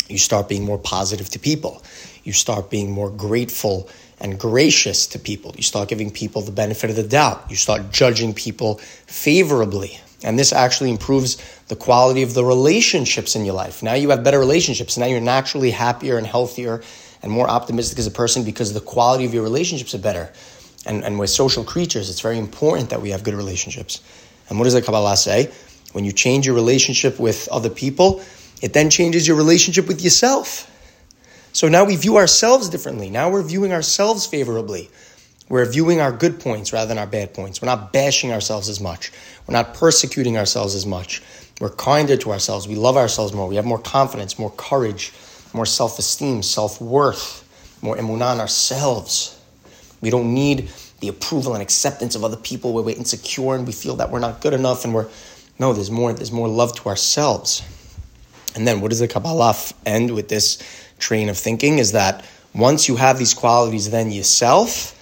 You 0.08 0.18
start 0.18 0.48
being 0.48 0.64
more 0.64 0.78
positive 0.78 1.28
to 1.30 1.38
people. 1.38 1.82
You 2.24 2.32
start 2.32 2.70
being 2.70 2.90
more 2.90 3.10
grateful 3.10 3.88
and 4.20 4.38
gracious 4.38 5.06
to 5.08 5.18
people. 5.18 5.54
You 5.56 5.62
start 5.62 5.88
giving 5.88 6.10
people 6.10 6.42
the 6.42 6.52
benefit 6.52 6.90
of 6.90 6.96
the 6.96 7.02
doubt. 7.02 7.44
You 7.50 7.56
start 7.56 7.92
judging 7.92 8.34
people 8.34 8.76
favorably. 9.06 10.00
And 10.24 10.38
this 10.38 10.52
actually 10.52 10.90
improves 10.90 11.36
the 11.68 11.76
quality 11.76 12.22
of 12.22 12.34
the 12.34 12.44
relationships 12.44 13.36
in 13.36 13.44
your 13.44 13.54
life. 13.54 13.82
Now 13.82 13.94
you 13.94 14.10
have 14.10 14.24
better 14.24 14.38
relationships. 14.38 14.96
Now 14.96 15.06
you're 15.06 15.20
naturally 15.20 15.70
happier 15.70 16.18
and 16.18 16.26
healthier 16.26 16.82
and 17.22 17.30
more 17.30 17.48
optimistic 17.48 17.98
as 17.98 18.06
a 18.06 18.10
person 18.10 18.44
because 18.44 18.72
the 18.72 18.80
quality 18.80 19.24
of 19.24 19.34
your 19.34 19.42
relationships 19.42 19.94
are 19.94 19.98
better. 19.98 20.32
And, 20.88 21.04
and 21.04 21.18
we're 21.18 21.26
social 21.26 21.62
creatures. 21.62 22.10
It's 22.10 22.20
very 22.20 22.38
important 22.38 22.90
that 22.90 23.02
we 23.02 23.10
have 23.10 23.22
good 23.22 23.34
relationships. 23.34 24.00
And 24.48 24.58
what 24.58 24.64
does 24.64 24.74
the 24.74 24.82
Kabbalah 24.82 25.16
say? 25.16 25.52
When 25.92 26.04
you 26.04 26.12
change 26.12 26.46
your 26.46 26.54
relationship 26.54 27.20
with 27.20 27.48
other 27.52 27.70
people, 27.70 28.22
it 28.62 28.72
then 28.72 28.90
changes 28.90 29.28
your 29.28 29.36
relationship 29.36 29.86
with 29.86 30.02
yourself. 30.02 30.70
So 31.52 31.68
now 31.68 31.84
we 31.84 31.96
view 31.96 32.16
ourselves 32.16 32.68
differently. 32.68 33.10
Now 33.10 33.30
we're 33.30 33.42
viewing 33.42 33.72
ourselves 33.72 34.26
favorably. 34.26 34.90
We're 35.48 35.70
viewing 35.70 36.00
our 36.00 36.12
good 36.12 36.40
points 36.40 36.72
rather 36.72 36.88
than 36.88 36.98
our 36.98 37.06
bad 37.06 37.32
points. 37.32 37.62
We're 37.62 37.66
not 37.66 37.92
bashing 37.92 38.32
ourselves 38.32 38.68
as 38.68 38.80
much. 38.80 39.12
We're 39.46 39.54
not 39.54 39.74
persecuting 39.74 40.36
ourselves 40.36 40.74
as 40.74 40.84
much. 40.84 41.22
We're 41.60 41.70
kinder 41.70 42.16
to 42.18 42.32
ourselves. 42.32 42.68
We 42.68 42.74
love 42.74 42.96
ourselves 42.96 43.32
more. 43.32 43.48
We 43.48 43.56
have 43.56 43.64
more 43.64 43.78
confidence, 43.78 44.38
more 44.38 44.52
courage, 44.52 45.12
more 45.54 45.66
self 45.66 45.98
esteem, 45.98 46.42
self 46.42 46.80
worth, 46.80 47.48
more 47.82 47.96
emunah 47.96 48.34
in 48.34 48.40
ourselves. 48.40 49.37
We 50.00 50.10
don't 50.10 50.32
need 50.32 50.70
the 51.00 51.08
approval 51.08 51.54
and 51.54 51.62
acceptance 51.62 52.14
of 52.14 52.24
other 52.24 52.36
people 52.36 52.72
where 52.72 52.82
we're 52.82 52.96
insecure 52.96 53.54
and 53.54 53.66
we 53.66 53.72
feel 53.72 53.96
that 53.96 54.10
we're 54.10 54.18
not 54.18 54.40
good 54.40 54.52
enough 54.52 54.84
and 54.84 54.94
we're 54.94 55.08
no, 55.58 55.72
there's 55.72 55.90
more, 55.90 56.12
there's 56.12 56.32
more 56.32 56.48
love 56.48 56.74
to 56.76 56.88
ourselves. 56.88 57.62
And 58.54 58.66
then 58.66 58.80
what 58.80 58.90
does 58.90 59.00
the 59.00 59.08
Kabbalah 59.08 59.56
end 59.84 60.14
with 60.14 60.28
this 60.28 60.62
train 60.98 61.28
of 61.28 61.36
thinking 61.36 61.78
is 61.78 61.92
that 61.92 62.24
once 62.54 62.88
you 62.88 62.96
have 62.96 63.18
these 63.18 63.34
qualities 63.34 63.90
then 63.90 64.10
yourself, 64.10 64.94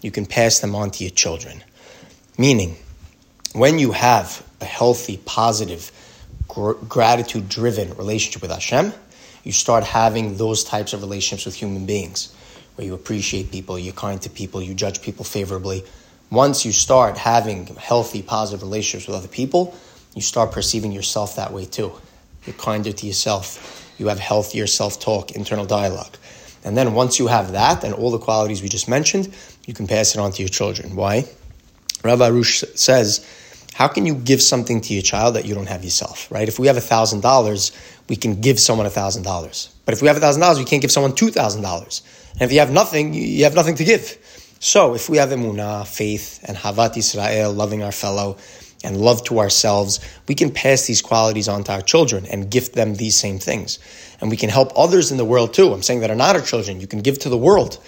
you 0.00 0.10
can 0.10 0.24
pass 0.24 0.60
them 0.60 0.74
on 0.74 0.90
to 0.92 1.04
your 1.04 1.10
children. 1.10 1.62
Meaning, 2.38 2.76
when 3.52 3.78
you 3.78 3.92
have 3.92 4.44
a 4.60 4.64
healthy, 4.64 5.16
positive, 5.24 5.90
gr- 6.46 6.72
gratitude 6.72 7.48
driven 7.48 7.94
relationship 7.94 8.42
with 8.42 8.52
Hashem, 8.52 8.92
you 9.42 9.52
start 9.52 9.82
having 9.82 10.36
those 10.36 10.62
types 10.62 10.92
of 10.92 11.00
relationships 11.00 11.44
with 11.44 11.54
human 11.56 11.86
beings 11.86 12.34
where 12.78 12.86
you 12.86 12.94
appreciate 12.94 13.50
people, 13.50 13.78
you're 13.78 13.92
kind 13.92 14.22
to 14.22 14.30
people, 14.30 14.62
you 14.62 14.72
judge 14.72 15.02
people 15.02 15.24
favorably. 15.24 15.84
Once 16.30 16.64
you 16.64 16.70
start 16.70 17.18
having 17.18 17.66
healthy, 17.76 18.22
positive 18.22 18.62
relationships 18.62 19.08
with 19.08 19.16
other 19.16 19.28
people, 19.28 19.74
you 20.14 20.22
start 20.22 20.52
perceiving 20.52 20.92
yourself 20.92 21.36
that 21.36 21.52
way 21.52 21.64
too. 21.64 21.92
You're 22.46 22.54
kinder 22.54 22.92
to 22.92 23.06
yourself 23.06 23.84
you 23.98 24.08
have 24.08 24.18
healthier 24.18 24.66
self 24.66 25.00
talk, 25.00 25.32
internal 25.32 25.66
dialogue. 25.66 26.16
And 26.64 26.76
then 26.76 26.94
once 26.94 27.18
you 27.18 27.26
have 27.26 27.52
that 27.52 27.84
and 27.84 27.92
all 27.94 28.10
the 28.10 28.18
qualities 28.18 28.62
we 28.62 28.68
just 28.68 28.88
mentioned, 28.88 29.34
you 29.66 29.74
can 29.74 29.86
pass 29.86 30.14
it 30.14 30.20
on 30.20 30.32
to 30.32 30.42
your 30.42 30.48
children. 30.48 30.96
Why? 30.96 31.24
Rav 32.04 32.20
Arush 32.20 32.64
says, 32.78 33.26
how 33.74 33.88
can 33.88 34.06
you 34.06 34.14
give 34.14 34.42
something 34.42 34.80
to 34.80 34.92
your 34.92 35.02
child 35.02 35.36
that 35.36 35.44
you 35.44 35.54
don't 35.54 35.68
have 35.68 35.84
yourself, 35.84 36.30
right? 36.30 36.48
If 36.48 36.58
we 36.58 36.66
have 36.66 36.76
$1,000, 36.76 38.08
we 38.08 38.16
can 38.16 38.40
give 38.40 38.58
someone 38.58 38.86
$1,000. 38.86 39.68
But 39.84 39.94
if 39.94 40.02
we 40.02 40.08
have 40.08 40.16
$1,000, 40.16 40.58
we 40.58 40.64
can't 40.64 40.82
give 40.82 40.90
someone 40.90 41.12
$2,000. 41.12 42.02
And 42.32 42.42
if 42.42 42.52
you 42.52 42.58
have 42.58 42.72
nothing, 42.72 43.14
you 43.14 43.44
have 43.44 43.54
nothing 43.54 43.76
to 43.76 43.84
give. 43.84 44.18
So 44.60 44.94
if 44.94 45.08
we 45.08 45.18
have 45.18 45.28
emunah, 45.28 45.86
faith, 45.86 46.44
and 46.46 46.56
ahavat 46.56 46.96
Israel, 46.96 47.52
loving 47.52 47.82
our 47.82 47.92
fellow, 47.92 48.36
and 48.84 48.96
love 48.96 49.24
to 49.24 49.38
ourselves, 49.40 50.00
we 50.28 50.34
can 50.34 50.50
pass 50.52 50.86
these 50.86 51.02
qualities 51.02 51.48
on 51.48 51.64
to 51.64 51.72
our 51.72 51.80
children 51.80 52.26
and 52.26 52.50
gift 52.50 52.74
them 52.74 52.94
these 52.94 53.16
same 53.16 53.38
things. 53.38 53.78
And 54.20 54.30
we 54.30 54.36
can 54.36 54.50
help 54.50 54.72
others 54.76 55.10
in 55.10 55.16
the 55.16 55.24
world 55.24 55.54
too. 55.54 55.72
I'm 55.72 55.82
saying 55.82 56.00
that 56.00 56.10
are 56.10 56.16
not 56.16 56.36
our 56.36 56.42
children. 56.42 56.80
You 56.80 56.86
can 56.86 57.00
give 57.00 57.18
to 57.20 57.28
the 57.28 57.38
world. 57.38 57.78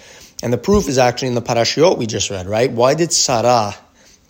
And 0.43 0.51
the 0.51 0.57
proof 0.57 0.87
is 0.87 0.97
actually 0.97 1.29
in 1.29 1.35
the 1.35 1.41
parashiot 1.41 1.97
we 1.97 2.07
just 2.07 2.29
read, 2.29 2.47
right? 2.47 2.71
Why 2.71 2.93
did 2.93 3.13
Sarah 3.13 3.75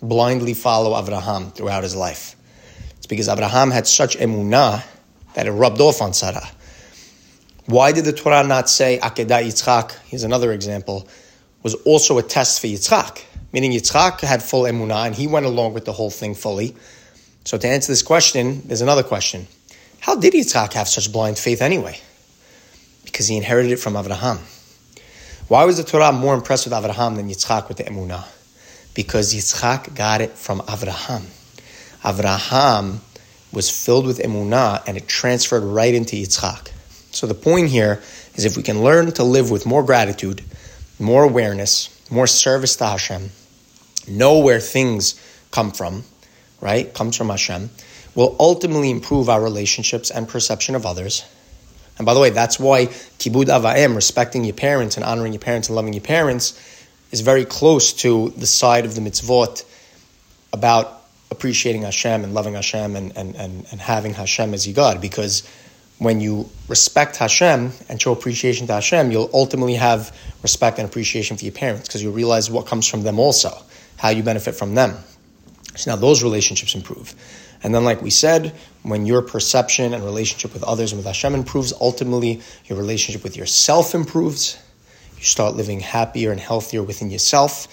blindly 0.02 0.54
follow 0.54 1.00
Abraham 1.00 1.50
throughout 1.52 1.82
his 1.82 1.96
life? 1.96 2.36
It's 2.98 3.06
because 3.06 3.28
Abraham 3.28 3.70
had 3.70 3.86
such 3.86 4.16
emunah 4.18 4.84
that 5.34 5.46
it 5.46 5.52
rubbed 5.52 5.80
off 5.80 6.02
on 6.02 6.12
Sarah. 6.12 6.48
Why 7.66 7.92
did 7.92 8.04
the 8.04 8.12
Torah 8.12 8.44
not 8.44 8.68
say 8.68 8.98
Akedat 9.02 9.44
Yitzchak? 9.44 9.96
Here's 10.06 10.24
another 10.24 10.52
example. 10.52 11.08
Was 11.62 11.74
also 11.74 12.18
a 12.18 12.22
test 12.22 12.60
for 12.60 12.66
Yitzchak 12.66 13.22
meaning 13.52 13.72
Yitzchak 13.72 14.20
had 14.20 14.42
full 14.42 14.62
emunah 14.62 15.06
and 15.06 15.14
he 15.14 15.26
went 15.26 15.46
along 15.46 15.74
with 15.74 15.84
the 15.84 15.92
whole 15.92 16.10
thing 16.10 16.34
fully. 16.34 16.74
So 17.44 17.58
to 17.58 17.68
answer 17.68 17.92
this 17.92 18.02
question, 18.02 18.62
there's 18.66 18.80
another 18.80 19.02
question. 19.02 19.46
How 20.00 20.16
did 20.16 20.32
Yitzchak 20.32 20.72
have 20.72 20.88
such 20.88 21.12
blind 21.12 21.38
faith 21.38 21.62
anyway? 21.62 21.98
Because 23.04 23.28
he 23.28 23.36
inherited 23.36 23.72
it 23.72 23.76
from 23.76 23.94
Avraham. 23.94 24.38
Why 25.48 25.64
was 25.64 25.76
the 25.76 25.84
Torah 25.84 26.12
more 26.12 26.34
impressed 26.34 26.64
with 26.66 26.72
Avraham 26.72 27.16
than 27.16 27.28
Yitzchak 27.28 27.68
with 27.68 27.76
the 27.76 27.84
emunah? 27.84 28.24
Because 28.94 29.34
Yitzchak 29.34 29.94
got 29.94 30.20
it 30.20 30.32
from 30.32 30.60
Avraham. 30.60 31.24
Avraham 32.02 32.98
was 33.52 33.70
filled 33.70 34.06
with 34.06 34.18
emunah 34.18 34.82
and 34.86 34.96
it 34.96 35.06
transferred 35.06 35.62
right 35.62 35.94
into 35.94 36.16
Yitzchak. 36.16 36.70
So 37.10 37.26
the 37.26 37.34
point 37.34 37.68
here 37.68 38.02
is 38.34 38.44
if 38.44 38.56
we 38.56 38.62
can 38.62 38.82
learn 38.82 39.12
to 39.12 39.24
live 39.24 39.50
with 39.50 39.66
more 39.66 39.82
gratitude, 39.82 40.42
more 40.98 41.24
awareness, 41.24 41.88
more 42.10 42.26
service 42.26 42.76
to 42.76 42.86
Hashem, 42.86 43.30
know 44.08 44.38
where 44.38 44.60
things 44.60 45.20
come 45.50 45.70
from, 45.70 46.04
right? 46.60 46.92
Comes 46.92 47.16
from 47.16 47.28
Hashem, 47.28 47.70
will 48.14 48.36
ultimately 48.38 48.90
improve 48.90 49.28
our 49.28 49.42
relationships 49.42 50.10
and 50.10 50.28
perception 50.28 50.74
of 50.74 50.86
others. 50.86 51.24
And 51.98 52.06
by 52.06 52.14
the 52.14 52.20
way, 52.20 52.30
that's 52.30 52.58
why 52.58 52.86
kibud 52.86 53.48
av 53.48 53.62
va'em, 53.62 53.94
respecting 53.94 54.44
your 54.44 54.54
parents 54.54 54.96
and 54.96 55.04
honoring 55.04 55.34
your 55.34 55.40
parents 55.40 55.68
and 55.68 55.76
loving 55.76 55.92
your 55.92 56.02
parents, 56.02 56.58
is 57.12 57.20
very 57.20 57.44
close 57.44 57.92
to 57.92 58.30
the 58.30 58.46
side 58.46 58.84
of 58.84 58.94
the 58.94 59.00
mitzvot 59.00 59.64
about 60.52 61.02
appreciating 61.30 61.82
Hashem 61.82 62.24
and 62.24 62.34
loving 62.34 62.54
Hashem 62.54 62.96
and, 62.96 63.16
and, 63.16 63.36
and, 63.36 63.66
and 63.70 63.80
having 63.80 64.14
Hashem 64.14 64.52
as 64.52 64.66
your 64.66 64.74
God. 64.74 65.00
Because 65.00 65.48
when 65.98 66.20
you 66.20 66.48
respect 66.68 67.16
Hashem 67.16 67.70
and 67.88 68.02
show 68.02 68.12
appreciation 68.12 68.66
to 68.66 68.74
Hashem, 68.74 69.12
you'll 69.12 69.30
ultimately 69.32 69.74
have 69.74 70.16
respect 70.42 70.78
and 70.78 70.88
appreciation 70.88 71.36
for 71.36 71.44
your 71.44 71.54
parents 71.54 71.86
because 71.86 72.02
you'll 72.02 72.12
realize 72.12 72.50
what 72.50 72.66
comes 72.66 72.88
from 72.88 73.02
them 73.02 73.20
also 73.20 73.50
how 74.02 74.08
you 74.08 74.24
benefit 74.24 74.56
from 74.56 74.74
them. 74.74 74.96
So 75.76 75.92
now 75.92 75.96
those 75.96 76.24
relationships 76.24 76.74
improve. 76.74 77.14
And 77.62 77.72
then, 77.72 77.84
like 77.84 78.02
we 78.02 78.10
said, 78.10 78.52
when 78.82 79.06
your 79.06 79.22
perception 79.22 79.94
and 79.94 80.02
relationship 80.04 80.52
with 80.52 80.64
others 80.64 80.90
and 80.90 80.98
with 80.98 81.06
Hashem 81.06 81.34
improves, 81.34 81.72
ultimately 81.80 82.42
your 82.66 82.76
relationship 82.76 83.22
with 83.22 83.36
yourself 83.36 83.94
improves. 83.94 84.58
You 85.22 85.28
start 85.28 85.54
living 85.54 85.78
happier 85.78 86.32
and 86.32 86.40
healthier 86.40 86.82
within 86.82 87.08
yourself. 87.08 87.68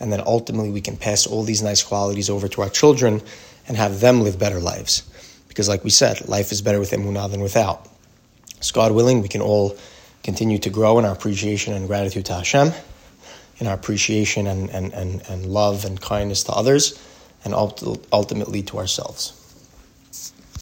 And 0.00 0.10
then 0.10 0.22
ultimately 0.24 0.70
we 0.70 0.80
can 0.80 0.96
pass 0.96 1.26
all 1.26 1.42
these 1.42 1.62
nice 1.62 1.82
qualities 1.82 2.30
over 2.30 2.48
to 2.48 2.62
our 2.62 2.70
children 2.70 3.20
and 3.68 3.76
have 3.76 4.00
them 4.00 4.22
live 4.22 4.38
better 4.38 4.60
lives. 4.60 5.02
Because, 5.46 5.68
like 5.68 5.84
we 5.84 5.90
said, 5.90 6.26
life 6.26 6.52
is 6.52 6.62
better 6.62 6.80
with 6.80 6.92
emunah 6.92 7.30
than 7.30 7.42
without. 7.42 7.86
So, 8.60 8.72
God 8.72 8.92
willing, 8.92 9.20
we 9.20 9.28
can 9.28 9.42
all 9.42 9.76
continue 10.24 10.56
to 10.60 10.70
grow 10.70 10.98
in 10.98 11.04
our 11.04 11.12
appreciation 11.12 11.74
and 11.74 11.86
gratitude 11.86 12.24
to 12.26 12.34
Hashem, 12.34 12.72
in 13.58 13.66
our 13.66 13.74
appreciation 13.74 14.46
and, 14.46 14.70
and, 14.70 14.94
and, 14.94 15.22
and 15.28 15.44
love 15.44 15.84
and 15.84 16.00
kindness 16.00 16.44
to 16.44 16.52
others, 16.52 16.98
and 17.44 17.52
ultimately 17.54 18.62
to 18.62 18.78
ourselves. 18.78 19.35